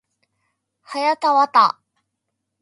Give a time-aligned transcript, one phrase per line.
[0.81, 1.79] はやたわた